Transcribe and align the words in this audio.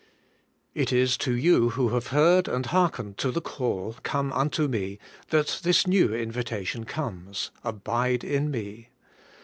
IT 0.73 0.91
is 0.91 1.15
to 1.15 1.31
you 1.31 1.69
who 1.77 1.89
have 1.89 2.07
heard 2.07 2.47
and 2.47 2.65
hearkened 2.65 3.19
to 3.19 3.29
the 3.29 3.39
call, 3.39 3.95
'Come 4.01 4.33
unto 4.33 4.67
m^,' 4.67 4.97
that 5.29 5.59
this 5.61 5.85
new 5.85 6.11
invitation 6.11 6.85
comes, 6.85 7.51
* 7.57 7.63
Abide 7.63 8.23
in 8.23 8.49
me.' 8.49 8.89